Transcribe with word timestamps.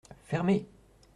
Fermez! 0.23 0.65